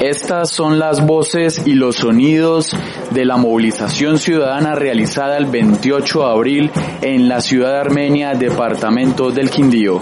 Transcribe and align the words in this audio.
Estas 0.00 0.50
son 0.50 0.78
las 0.78 1.04
voces 1.06 1.62
y 1.66 1.72
los 1.72 1.96
sonidos 1.96 2.76
de 3.14 3.24
la 3.24 3.36
movilización 3.36 4.18
ciudadana 4.18 4.74
realizada 4.74 5.38
el 5.38 5.46
28 5.46 6.18
de 6.18 6.30
abril 6.30 6.70
en 7.00 7.28
la 7.28 7.40
ciudad 7.40 7.70
de 7.70 7.78
Armenia, 7.78 8.32
departamento 8.34 9.30
del 9.30 9.50
Quindío. 9.50 10.00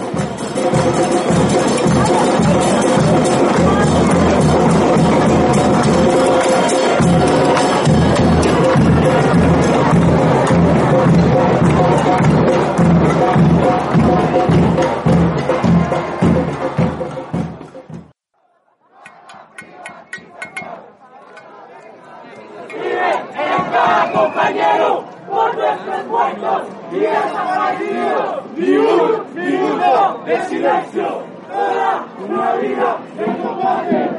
De 30.33 30.45
silencio, 30.45 31.23
toda 31.47 32.05
una 32.27 32.55
vida 32.55 32.97
de 33.17 33.25
combate. 33.37 34.09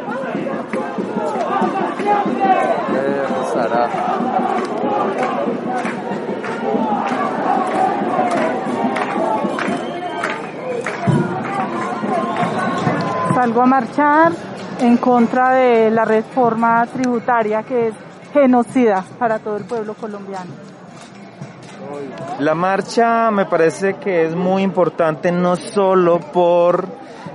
¡Hasta! 3.41 3.91
Salgo 13.35 13.63
a 13.63 13.67
marchar 13.67 14.33
en 14.81 14.97
contra 14.99 15.51
de 15.51 15.91
la 15.91 16.05
reforma 16.05 16.87
tributaria 16.87 17.65
que 17.65 17.89
es 17.89 17.95
genocida 18.33 19.05
para 19.19 19.41
todo 19.41 19.57
el 19.57 19.65
pueblo 19.65 19.95
colombiano. 19.95 20.74
La 22.41 22.55
marcha 22.55 23.31
me 23.31 23.47
parece 23.47 23.95
que 23.95 24.25
es 24.25 24.35
muy 24.35 24.63
importante 24.63 25.31
no 25.31 25.57
solo 25.57 26.19
por 26.19 26.87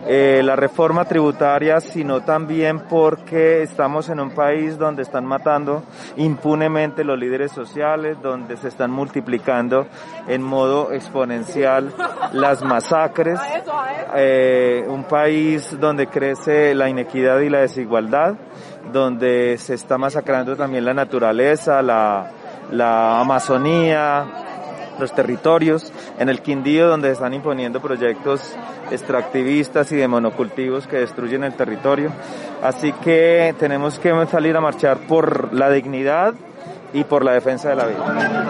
eh, 0.08 0.42
la 0.44 0.56
reforma 0.56 1.06
tributaria, 1.06 1.80
sino 1.80 2.22
también 2.22 2.80
porque 2.90 3.62
estamos 3.62 4.10
en 4.10 4.20
un 4.20 4.32
país 4.32 4.78
donde 4.78 5.04
están 5.04 5.26
matando 5.26 5.84
impunemente 6.18 7.04
los 7.04 7.20
líderes 7.20 7.52
sociales, 7.52 8.18
donde 8.22 8.58
se 8.58 8.70
están 8.70 8.92
multiplicando 8.92 9.88
en 10.28 10.42
modo 10.42 10.92
exponencial 10.92 11.94
las 12.34 12.64
masacres, 12.64 13.40
eh, 14.16 14.84
un 14.88 15.04
país 15.04 15.78
donde 15.80 16.08
crece 16.08 16.74
la 16.74 16.90
inequidad 16.90 17.40
y 17.42 17.50
la 17.50 17.60
desigualdad, 17.60 18.36
donde 18.92 19.58
se 19.58 19.76
está 19.76 19.98
masacrando 19.98 20.56
también 20.56 20.86
la 20.86 20.94
naturaleza, 20.94 21.82
la, 21.82 22.32
la 22.72 23.20
Amazonía, 23.20 24.26
los 25.00 25.14
territorios, 25.14 25.92
en 26.18 26.30
el 26.30 26.42
Quindío 26.42 26.88
donde 26.88 27.12
están 27.12 27.34
imponiendo 27.34 27.82
proyectos 27.82 28.56
extractivistas 28.92 29.92
y 29.92 29.96
de 29.96 30.08
monocultivos 30.08 30.88
que 30.88 30.98
destruyen 30.98 31.44
el 31.44 31.54
territorio. 31.54 32.12
Así 32.62 32.92
que 32.94 33.56
tenemos 33.60 34.00
que 34.00 34.14
salir 34.28 34.56
a 34.58 34.62
marchar 34.62 34.98
por 35.08 35.54
la 35.54 35.70
dignidad 35.70 36.34
y 36.94 37.04
por 37.04 37.24
la 37.24 37.34
defensa 37.34 37.70
de 37.70 37.76
la 37.76 37.86
vida. 37.86 38.50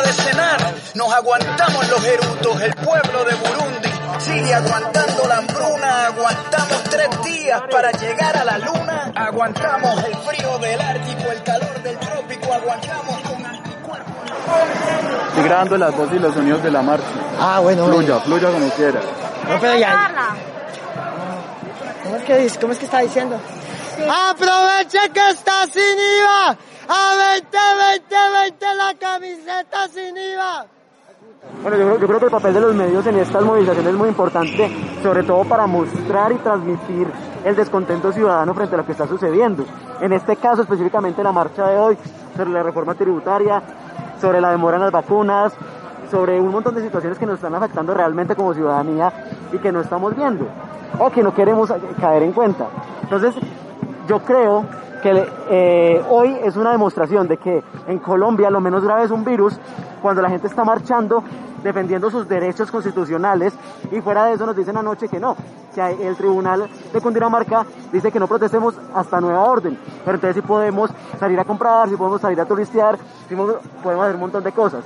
de 0.01 0.13
cenar. 0.13 0.73
Nos 0.95 1.13
aguantamos 1.13 1.89
los 1.89 2.05
erutos, 2.05 2.61
el 2.61 2.73
pueblo 2.75 3.25
de 3.25 3.35
Burundi 3.35 3.91
sigue 4.21 4.53
aguantando 4.53 5.27
la 5.27 5.37
hambruna. 5.37 6.07
Aguantamos 6.07 6.83
tres 6.83 7.23
días 7.23 7.61
para 7.71 7.91
llegar 7.91 8.37
a 8.37 8.45
la 8.45 8.57
luna. 8.57 9.11
Aguantamos 9.15 10.03
el 10.03 10.15
frío 10.15 10.57
del 10.59 10.81
Ártico, 10.81 11.31
el 11.31 11.43
calor 11.43 11.83
del 11.83 11.97
trópico. 11.97 12.53
Aguantamos 12.53 13.21
con 13.21 13.45
anticuerpos. 13.45 14.13
Estoy 15.29 15.43
grabando 15.43 15.77
las 15.77 15.95
voces 15.95 16.15
y 16.15 16.19
los 16.19 16.33
sonidos 16.33 16.63
de 16.63 16.71
la 16.71 16.81
marcha. 16.81 17.05
Ah, 17.39 17.59
bueno. 17.59 17.85
Fluya, 17.87 18.19
fluya 18.19 18.51
como 18.51 18.69
quiera. 18.71 19.01
No, 19.49 19.59
pero 19.59 19.77
ya. 19.77 20.35
¿Cómo 22.03 22.15
es 22.17 22.23
que 22.23 22.37
dice? 22.37 22.59
¿Cómo 22.59 22.73
es 22.73 22.79
que 22.79 22.85
está 22.85 22.99
diciendo? 22.99 23.39
Aproveche 24.29 24.99
que 25.13 25.29
está 25.29 25.65
sin 25.67 25.81
IVA. 25.83 26.57
A 26.93 27.15
20, 27.39 27.57
20, 28.01 28.15
20 28.41 28.65
la 28.75 28.93
camiseta 28.99 29.87
sin 29.87 30.17
IVA. 30.17 30.65
Bueno, 31.63 31.77
yo 31.77 31.85
creo, 31.85 31.99
yo 31.99 32.07
creo 32.07 32.19
que 32.19 32.25
el 32.25 32.31
papel 32.31 32.53
de 32.53 32.59
los 32.59 32.75
medios 32.75 33.07
en 33.07 33.17
estas 33.17 33.43
movilizaciones 33.43 33.93
es 33.93 33.97
muy 33.97 34.09
importante, 34.09 34.69
sobre 35.01 35.23
todo 35.23 35.45
para 35.45 35.67
mostrar 35.67 36.33
y 36.33 36.35
transmitir 36.35 37.07
el 37.45 37.55
descontento 37.55 38.11
ciudadano 38.11 38.53
frente 38.53 38.75
a 38.75 38.79
lo 38.79 38.85
que 38.85 38.91
está 38.91 39.07
sucediendo. 39.07 39.63
En 40.01 40.11
este 40.11 40.35
caso, 40.35 40.63
específicamente 40.63 41.23
la 41.23 41.31
marcha 41.31 41.65
de 41.69 41.77
hoy, 41.77 41.97
sobre 42.35 42.49
la 42.49 42.61
reforma 42.61 42.93
tributaria, 42.93 43.61
sobre 44.19 44.41
la 44.41 44.51
demora 44.51 44.75
en 44.75 44.83
las 44.83 44.91
vacunas, 44.91 45.53
sobre 46.09 46.41
un 46.41 46.49
montón 46.49 46.75
de 46.75 46.81
situaciones 46.81 47.17
que 47.17 47.25
nos 47.25 47.35
están 47.35 47.55
afectando 47.55 47.93
realmente 47.93 48.35
como 48.35 48.53
ciudadanía 48.53 49.13
y 49.53 49.59
que 49.59 49.71
no 49.71 49.79
estamos 49.79 50.13
viendo 50.13 50.45
o 50.99 51.09
que 51.09 51.23
no 51.23 51.33
queremos 51.33 51.71
caer 52.01 52.23
en 52.23 52.33
cuenta. 52.33 52.67
Entonces, 53.03 53.33
yo 54.09 54.19
creo 54.19 54.65
que 55.01 55.27
eh, 55.49 56.03
hoy 56.09 56.37
es 56.43 56.55
una 56.55 56.71
demostración 56.71 57.27
de 57.27 57.37
que 57.37 57.63
en 57.87 57.99
Colombia 57.99 58.49
lo 58.49 58.61
menos 58.61 58.83
grave 58.83 59.03
es 59.03 59.11
un 59.11 59.23
virus 59.23 59.59
cuando 60.01 60.21
la 60.21 60.29
gente 60.29 60.47
está 60.47 60.63
marchando 60.63 61.23
defendiendo 61.63 62.09
sus 62.09 62.27
derechos 62.27 62.71
constitucionales 62.71 63.53
y 63.91 64.01
fuera 64.01 64.25
de 64.25 64.33
eso 64.33 64.45
nos 64.45 64.55
dicen 64.55 64.77
anoche 64.77 65.07
que 65.07 65.19
no, 65.19 65.35
que 65.73 66.07
el 66.07 66.15
tribunal 66.15 66.67
de 66.91 67.01
Cundinamarca 67.01 67.65
dice 67.91 68.11
que 68.11 68.19
no 68.19 68.27
protestemos 68.27 68.75
hasta 68.93 69.21
nueva 69.21 69.43
orden, 69.43 69.77
pero 70.03 70.15
entonces 70.15 70.41
sí 70.41 70.47
podemos 70.47 70.91
salir 71.19 71.39
a 71.39 71.45
comprar, 71.45 71.89
sí 71.89 71.95
podemos 71.95 72.21
salir 72.21 72.39
a 72.41 72.45
turistear, 72.45 72.97
sí 73.27 73.35
podemos 73.35 74.03
hacer 74.03 74.15
un 74.15 74.21
montón 74.21 74.43
de 74.43 74.51
cosas. 74.51 74.83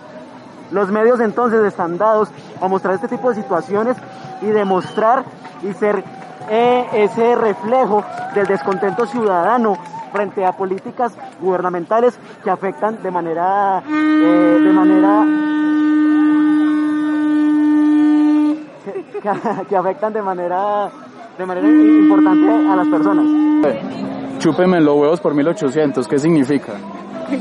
Los 0.71 0.91
medios 0.91 1.19
entonces 1.19 1.63
están 1.63 1.97
dados 1.97 2.29
a 2.59 2.67
mostrar 2.67 2.95
este 2.95 3.07
tipo 3.07 3.29
de 3.29 3.35
situaciones 3.35 3.97
y 4.41 4.47
demostrar 4.47 5.23
y 5.61 5.73
ser 5.73 6.03
eh, 6.49 6.87
ese 6.93 7.35
reflejo 7.35 8.03
del 8.33 8.47
descontento 8.47 9.05
ciudadano 9.05 9.77
frente 10.15 10.45
a 10.45 10.53
políticas 10.53 11.17
gubernamentales 11.41 12.17
que 12.41 12.49
afectan 12.49 13.03
de 13.03 13.11
manera 13.11 13.83
eh, 13.85 14.59
de 14.63 14.71
manera 14.71 15.25
que, 19.67 19.75
afectan 19.75 20.13
de 20.13 20.21
manera 20.21 20.89
de 21.37 21.45
manera 21.45 21.67
importante 21.67 22.49
a 22.49 22.75
las 22.77 22.87
personas. 22.87 23.25
Chúpeme 24.39 24.79
los 24.79 24.95
huevos 24.95 25.19
por 25.19 25.33
1800, 25.33 26.07
¿qué 26.07 26.17
significa? 26.17 26.73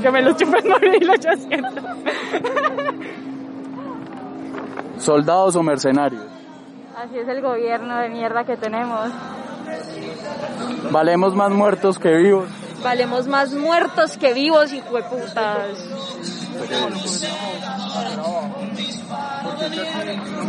Que 0.03 0.11
me 0.11 0.23
los 0.23 0.37
chupen 0.37 0.65
por 0.65 0.81
1800. 0.81 1.73
¿Soldados 4.99 5.55
o 5.55 5.63
mercenarios? 5.63 6.25
Así 6.97 7.19
es 7.19 7.29
el 7.29 7.43
gobierno 7.43 7.99
de 7.99 8.09
mierda 8.09 8.45
que 8.45 8.57
tenemos. 8.57 9.11
¿Valemos 10.91 11.35
más 11.35 11.51
muertos 11.51 11.99
que 11.99 12.17
vivos? 12.17 12.64
Valemos 12.85 13.27
más 13.27 13.53
muertos 13.53 14.17
que 14.19 14.33
vivos, 14.35 14.73
hijo 14.73 14.95
de 14.97 15.03
putas. 15.05 15.69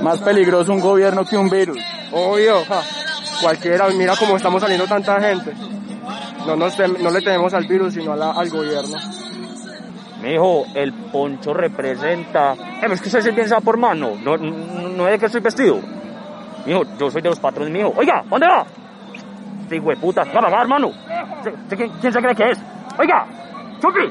Más 0.03 0.19
peligroso 0.19 0.73
un 0.73 0.81
gobierno 0.81 1.25
que 1.25 1.37
un 1.37 1.49
virus. 1.49 1.79
Obvio, 2.11 2.63
ja. 2.65 2.81
cualquiera, 3.41 3.87
mira 3.89 4.13
cómo 4.19 4.37
estamos 4.37 4.61
saliendo 4.61 4.85
tanta 4.85 5.19
gente. 5.21 5.53
No, 6.45 6.55
nos 6.55 6.77
tem- 6.77 6.97
no 6.99 7.09
le 7.09 7.21
tememos 7.21 7.53
al 7.53 7.65
virus, 7.67 7.93
sino 7.95 8.13
a 8.13 8.15
la- 8.15 8.31
al 8.31 8.49
gobierno. 8.49 8.97
Mijo, 10.21 10.65
el 10.75 10.93
poncho 10.93 11.53
representa. 11.53 12.53
Eh, 12.53 12.87
es 12.91 13.01
que 13.01 13.07
usted 13.09 13.19
es 13.27 13.35
bien 13.35 13.47
sabe 13.49 13.61
por 13.61 13.77
mano. 13.77 14.11
No, 14.23 14.37
no, 14.37 14.51
no 14.51 15.07
es 15.07 15.13
de 15.13 15.19
que 15.19 15.25
estoy 15.27 15.41
vestido. 15.41 15.79
Mijo, 16.65 16.83
yo 16.99 17.09
soy 17.11 17.21
de 17.21 17.29
los 17.29 17.39
patrones, 17.39 17.71
mijo. 17.73 17.93
Oiga, 17.97 18.23
¿dónde 18.29 18.47
va? 18.47 18.65
Este 19.65 19.77
hijo 19.77 19.89
de 19.89 19.95
puta, 19.95 20.21
va 20.25 20.59
a 20.59 20.61
hermano. 20.61 20.91
¿Quién, 21.75 21.89
¿Quién 21.99 22.13
se 22.13 22.21
cree 22.21 22.35
que 22.35 22.51
es? 22.51 22.63
Oiga, 22.99 23.25
Chupi, 23.79 24.07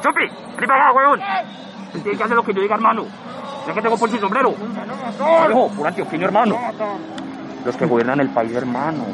Chupi, 0.00 0.26
vení 0.54 0.66
para 0.66 0.88
acá, 0.88 0.92
weón. 0.96 1.20
Tiene 2.02 2.16
que 2.16 2.24
hacer 2.24 2.34
lo 2.34 2.42
que 2.42 2.54
yo 2.54 2.62
diga, 2.62 2.76
hermano. 2.76 3.04
Ya 3.66 3.74
que 3.74 3.82
tengo 3.82 3.98
poncho 3.98 4.16
y 4.16 4.18
sombrero. 4.18 4.54
Mijo, 5.48 5.68
pura 5.76 5.90
antioqueño, 5.90 6.24
hermano. 6.24 6.56
Los 7.66 7.76
que 7.76 7.84
gobiernan 7.84 8.20
el 8.20 8.30
país, 8.30 8.56
hermano. 8.56 9.04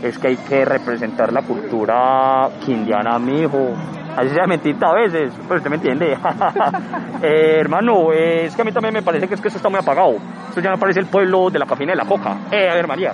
Es 0.00 0.16
que 0.16 0.28
hay 0.28 0.36
que 0.36 0.64
representar 0.64 1.32
la 1.32 1.42
cultura 1.42 2.48
quindiana, 2.64 3.18
mijo. 3.18 3.74
Así 4.16 4.28
sea 4.30 4.46
mentita 4.46 4.90
a 4.90 4.94
veces, 4.94 5.34
pero 5.48 5.56
usted 5.56 5.70
me 5.70 5.76
entiende. 5.76 6.12
eh, 7.22 7.58
hermano, 7.58 8.12
es 8.12 8.54
que 8.54 8.62
a 8.62 8.64
mí 8.64 8.70
también 8.70 8.94
me 8.94 9.02
parece 9.02 9.26
que 9.26 9.34
es 9.34 9.40
que 9.40 9.48
esto 9.48 9.58
está 9.58 9.68
muy 9.68 9.80
apagado. 9.80 10.18
Esto 10.48 10.60
ya 10.60 10.70
no 10.70 10.78
parece 10.78 11.00
el 11.00 11.06
pueblo 11.06 11.50
de 11.50 11.58
la 11.58 11.66
cafina 11.66 11.94
de 11.94 11.96
la 11.96 12.04
coca. 12.04 12.36
Eh, 12.52 12.70
a 12.70 12.74
ver, 12.74 12.86
María. 12.86 13.12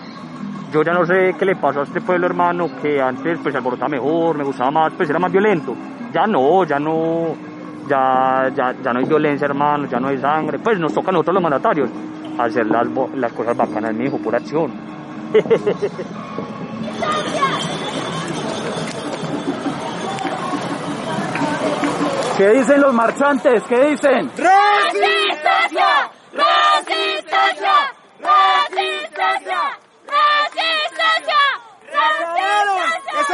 Yo 0.75 0.83
ya 0.83 0.93
no 0.93 1.07
sé 1.07 1.37
qué 1.39 1.45
le 1.45 1.55
pasó 1.55 1.83
a 1.83 1.83
este 1.85 2.01
pueblo, 2.01 2.27
hermano, 2.27 2.67
que 2.83 3.01
antes 3.01 3.39
pues 3.41 3.53
se 3.53 3.59
alborotaba 3.59 3.91
mejor, 3.91 4.37
me 4.37 4.43
gustaba 4.43 4.73
más, 4.73 4.93
pues 4.95 5.09
era 5.09 5.21
más 5.21 5.31
violento. 5.31 5.73
Ya 6.13 6.27
no, 6.27 6.65
ya 6.65 6.81
no, 6.81 7.37
ya, 7.87 8.49
ya, 8.53 8.75
ya 8.83 8.93
no 8.93 8.99
hay 8.99 9.05
violencia, 9.05 9.45
hermano, 9.45 9.87
ya 9.87 10.01
no 10.01 10.09
hay 10.09 10.19
sangre. 10.19 10.59
Pues 10.59 10.81
nos 10.81 10.93
toca 10.93 11.11
a 11.11 11.13
nosotros 11.13 11.35
los 11.35 11.43
mandatarios 11.45 11.89
hacer 12.37 12.67
las, 12.67 12.89
las 13.15 13.33
cosas 13.33 13.57
bacanas, 13.57 13.95
mi 13.95 14.07
hijo, 14.07 14.19
por 14.19 14.35
acción. 14.35 14.73
¿Qué 22.37 22.49
dicen 22.49 22.81
los 22.81 22.93
marchantes? 22.93 23.63
¿Qué 23.69 23.77
dicen? 23.91 24.29
¡Resistencia! 24.29 24.51
¡Resistencia! 24.91 25.94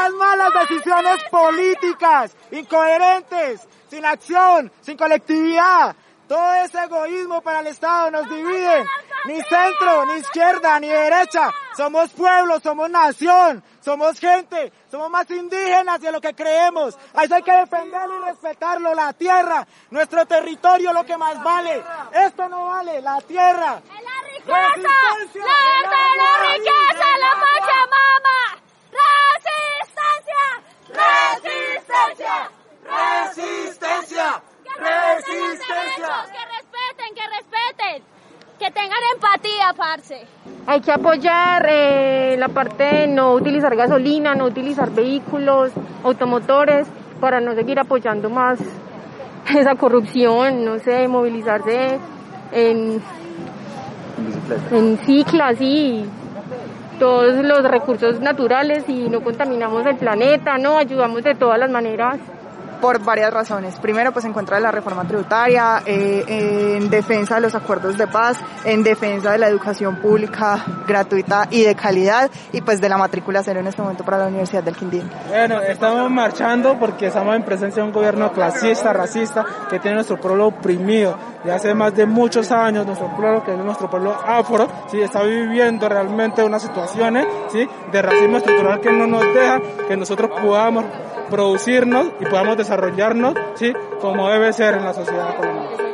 Esas 0.00 0.14
malas 0.14 0.50
decisiones 0.66 1.22
políticas, 1.30 2.34
incoherentes, 2.52 3.68
sin 3.90 4.06
acción, 4.06 4.72
sin 4.80 4.96
colectividad. 4.96 5.94
Todo 6.26 6.54
ese 6.54 6.84
egoísmo 6.84 7.42
para 7.42 7.60
el 7.60 7.66
Estado 7.66 8.10
nos 8.10 8.26
divide. 8.30 8.86
Ni 9.26 9.42
centro, 9.42 10.06
ni 10.06 10.14
izquierda, 10.14 10.80
ni 10.80 10.88
derecha. 10.88 11.50
Somos 11.76 12.08
pueblo, 12.12 12.60
somos 12.60 12.88
nación, 12.88 13.62
somos 13.80 14.18
gente, 14.18 14.72
somos 14.90 15.10
más 15.10 15.30
indígenas 15.30 16.00
de 16.00 16.12
lo 16.12 16.20
que 16.22 16.34
creemos. 16.34 16.96
A 17.12 17.24
eso 17.24 17.34
hay 17.34 17.42
que 17.42 17.52
defenderlo 17.52 18.22
y 18.22 18.30
respetarlo. 18.30 18.94
La 18.94 19.12
tierra, 19.12 19.66
nuestro 19.90 20.24
territorio, 20.24 20.94
lo 20.94 21.04
que 21.04 21.18
más 21.18 21.42
vale. 21.42 21.84
Esto 22.12 22.48
no 22.48 22.64
vale, 22.68 23.02
la 23.02 23.20
tierra. 23.20 23.82
¡La 23.84 24.22
riqueza! 24.30 24.88
¡La 25.34 26.14
la 26.16 26.54
riqueza, 26.54 27.18
la 27.18 27.32
Pachamama! 27.42 28.60
¡Resistencia! 28.90 30.46
¡Resistencia! 30.88 32.50
¡Resistencia! 32.84 34.42
¡Resistencia! 34.76 36.26
Que 36.32 36.42
respeten, 36.56 37.14
que 37.14 37.26
respeten. 37.28 38.04
Que 38.58 38.70
tengan 38.72 39.02
empatía, 39.14 39.72
parce. 39.76 40.26
Hay 40.70 40.82
que 40.82 40.92
apoyar 40.92 41.66
eh, 41.68 42.36
la 42.38 42.46
parte 42.46 42.84
de 42.84 43.06
no 43.08 43.32
utilizar 43.32 43.74
gasolina, 43.74 44.36
no 44.36 44.44
utilizar 44.44 44.88
vehículos, 44.92 45.72
automotores, 46.04 46.86
para 47.18 47.40
no 47.40 47.56
seguir 47.56 47.80
apoyando 47.80 48.30
más 48.30 48.60
esa 49.58 49.74
corrupción, 49.74 50.64
no 50.64 50.78
sé, 50.78 51.08
movilizarse 51.08 51.98
en, 52.52 53.02
en 54.70 54.98
ciclas 54.98 55.60
y 55.60 56.04
todos 57.00 57.44
los 57.44 57.64
recursos 57.64 58.20
naturales 58.20 58.88
y 58.88 59.08
no 59.08 59.22
contaminamos 59.22 59.84
el 59.86 59.96
planeta, 59.96 60.56
no 60.56 60.78
ayudamos 60.78 61.24
de 61.24 61.34
todas 61.34 61.58
las 61.58 61.70
maneras 61.72 62.20
por 62.80 63.02
varias 63.04 63.32
razones. 63.32 63.78
Primero, 63.78 64.12
pues 64.12 64.24
en 64.24 64.32
contra 64.32 64.56
de 64.56 64.62
la 64.62 64.70
reforma 64.70 65.04
tributaria, 65.04 65.82
eh, 65.86 66.24
en 66.76 66.90
defensa 66.90 67.36
de 67.36 67.42
los 67.42 67.54
acuerdos 67.54 67.96
de 67.98 68.06
paz, 68.06 68.38
en 68.64 68.82
defensa 68.82 69.32
de 69.32 69.38
la 69.38 69.48
educación 69.48 69.96
pública 69.96 70.64
gratuita 70.86 71.48
y 71.50 71.62
de 71.62 71.74
calidad 71.74 72.30
y 72.52 72.60
pues 72.60 72.80
de 72.80 72.88
la 72.88 72.96
matrícula 72.96 73.42
cero 73.42 73.60
en 73.60 73.66
este 73.66 73.82
momento 73.82 74.04
para 74.04 74.18
la 74.18 74.26
Universidad 74.26 74.62
del 74.62 74.76
Quindío. 74.76 75.02
Bueno, 75.28 75.60
estamos 75.60 76.10
marchando 76.10 76.78
porque 76.78 77.06
estamos 77.06 77.36
en 77.36 77.44
presencia 77.44 77.82
de 77.82 77.88
un 77.88 77.94
gobierno 77.94 78.32
clasista, 78.32 78.92
racista, 78.92 79.44
que 79.68 79.78
tiene 79.78 79.96
nuestro 79.96 80.20
pueblo 80.20 80.48
oprimido. 80.48 81.16
Y 81.44 81.48
hace 81.48 81.74
más 81.74 81.94
de 81.94 82.04
muchos 82.04 82.52
años 82.52 82.84
nuestro 82.84 83.08
pueblo, 83.16 83.42
que 83.42 83.52
es 83.52 83.58
nuestro 83.58 83.88
pueblo 83.88 84.14
afro, 84.26 84.68
sí, 84.90 85.00
está 85.00 85.22
viviendo 85.22 85.88
realmente 85.88 86.44
unas 86.44 86.62
situaciones 86.62 87.26
sí, 87.50 87.66
de 87.90 88.02
racismo 88.02 88.36
estructural 88.36 88.80
que 88.80 88.92
no 88.92 89.06
nos 89.06 89.22
deja 89.34 89.60
que 89.88 89.96
nosotros 89.96 90.30
podamos 90.42 90.84
producirnos 91.30 92.08
y 92.20 92.26
podamos 92.26 92.58
desarrollarnos, 92.58 93.34
¿sí? 93.54 93.72
Como 94.00 94.28
debe 94.28 94.52
ser 94.52 94.74
en 94.74 94.84
la 94.84 94.92
sociedad 94.92 95.36
colombiana. 95.36 95.89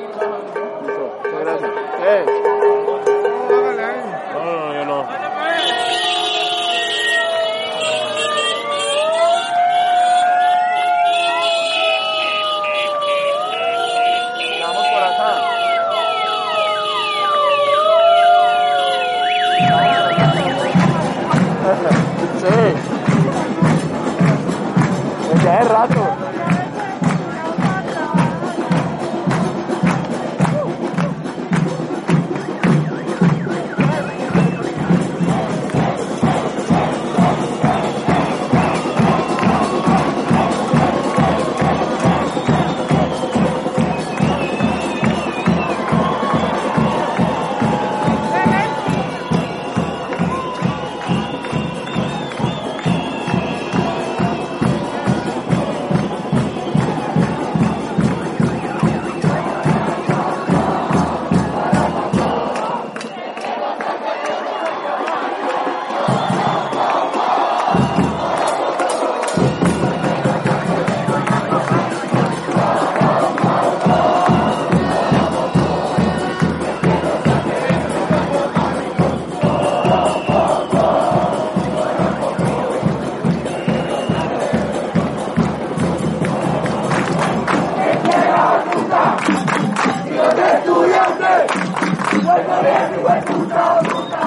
Si 91.37 92.17
el 92.17 93.25
pueblo 93.25 94.26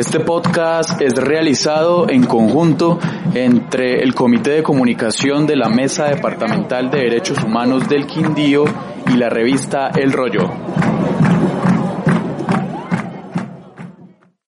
Este 0.00 0.18
podcast 0.18 0.98
es 1.02 1.12
realizado 1.12 2.08
en 2.08 2.24
conjunto 2.24 2.98
entre 3.34 4.02
el 4.02 4.14
Comité 4.14 4.52
de 4.52 4.62
Comunicación 4.62 5.46
de 5.46 5.56
la 5.56 5.68
Mesa 5.68 6.06
Departamental 6.06 6.90
de 6.90 7.00
Derechos 7.00 7.44
Humanos 7.44 7.86
del 7.86 8.06
Quindío 8.06 8.64
y 9.12 9.18
la 9.18 9.28
revista 9.28 9.90
El 9.90 10.10
Rollo. 10.12 10.69